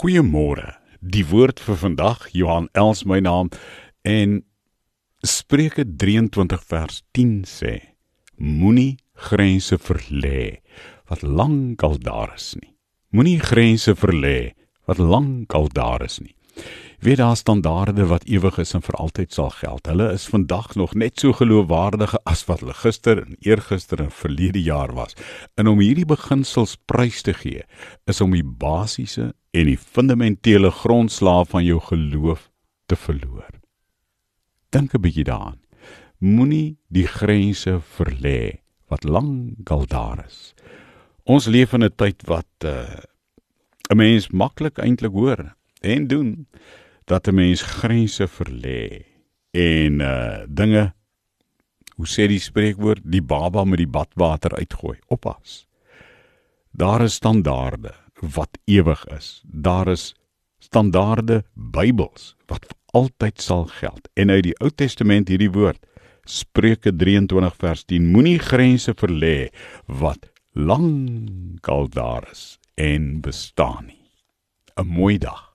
Goeiemôre. 0.00 0.78
Die 1.04 1.26
woord 1.28 1.58
vir 1.60 1.76
vandag, 1.76 2.22
Johan 2.32 2.70
Els 2.72 3.02
my 3.04 3.18
naam 3.20 3.50
en 4.08 4.38
Spreuke 5.20 5.84
23 5.84 6.62
vers 6.70 7.02
10 7.12 7.34
sê: 7.44 7.74
Moenie 8.40 8.96
grense 9.28 9.76
verlê 9.76 10.62
wat 11.04 11.20
lankal 11.20 11.98
daar 12.00 12.32
is 12.32 12.54
nie. 12.56 12.72
Moenie 13.12 13.36
grense 13.44 13.92
verlê 13.92 14.54
wat 14.88 15.04
lankal 15.04 15.68
daar 15.68 16.00
is 16.08 16.16
nie. 16.24 16.32
Weet 17.00 17.16
daar 17.16 17.36
standaarde 17.36 18.06
wat 18.06 18.24
ewig 18.28 18.58
is 18.58 18.74
en 18.76 18.82
vir 18.84 18.96
altyd 19.00 19.32
sal 19.32 19.48
geld. 19.56 19.86
Hulle 19.88 20.10
is 20.12 20.26
vandag 20.28 20.74
nog 20.76 20.92
net 20.94 21.22
so 21.22 21.32
geloofwaardig 21.32 22.12
as 22.28 22.42
wat 22.44 22.60
hulle 22.60 22.74
gister 22.76 23.22
en 23.22 23.38
eergister 23.40 24.02
en 24.04 24.10
verlede 24.12 24.60
jaar 24.60 24.92
was. 24.92 25.16
En 25.56 25.70
om 25.72 25.80
hierdie 25.80 26.04
beginsels 26.04 26.76
prys 26.84 27.22
te 27.24 27.32
gee, 27.32 27.62
is 28.04 28.20
om 28.20 28.36
die 28.36 28.44
basiese 28.44 29.30
en 29.56 29.70
die 29.70 29.78
fundamentele 29.80 30.68
grondslae 30.70 31.46
van 31.48 31.64
jou 31.64 31.78
geloof 31.86 32.50
te 32.86 33.00
verloor. 33.00 33.48
Dink 34.68 34.92
'n 34.94 35.00
bietjie 35.00 35.24
daaraan. 35.24 35.60
Moenie 36.18 36.76
die 36.88 37.06
grense 37.06 37.80
verlê 37.80 38.60
wat 38.88 39.04
lankal 39.04 39.86
daar 39.86 40.26
is. 40.26 40.52
Ons 41.24 41.46
leef 41.46 41.72
in 41.72 41.82
'n 41.82 41.96
tyd 41.96 42.26
wat 42.26 42.52
uh, 42.64 43.00
'n 43.88 43.96
mens 43.96 44.28
maklik 44.28 44.78
eintlik 44.78 45.12
hoor 45.12 45.56
en 45.80 46.06
doen 46.06 46.46
dat 47.10 47.26
'n 47.26 47.34
mens 47.34 47.62
grense 47.62 48.26
verlê 48.28 49.02
en 49.50 50.00
uh 50.00 50.42
dinge 50.48 50.94
hoe 51.96 52.06
sê 52.06 52.26
die 52.30 52.38
spreekwoord 52.38 53.02
die 53.04 53.22
baba 53.22 53.64
met 53.64 53.78
die 53.82 53.92
badwater 53.96 54.54
uitgooi 54.54 54.98
oppas. 55.06 55.66
Daar 56.70 57.02
is 57.02 57.14
standaarde 57.14 57.92
wat 58.36 58.58
ewig 58.64 59.02
is. 59.06 59.42
Daar 59.44 59.88
is 59.88 60.14
standaarde 60.58 61.44
Bybels 61.54 62.36
wat 62.46 62.66
altyd 62.86 63.42
sal 63.42 63.64
geld. 63.64 64.08
En 64.14 64.30
uit 64.30 64.42
die 64.42 64.58
Ou 64.60 64.70
Testament 64.70 65.28
hierdie 65.28 65.50
woord 65.50 65.86
Spreuke 66.24 66.96
23 66.96 67.56
vers 67.56 67.84
10 67.84 68.10
moenie 68.10 68.38
grense 68.38 68.94
verlê 68.94 69.48
wat 69.86 70.30
lankal 70.52 71.88
daar 71.88 72.28
is 72.30 72.58
en 72.74 73.20
bestaan 73.20 73.86
nie. 73.86 74.04
'n 74.76 74.86
mooi 74.86 75.18
dag 75.18 75.49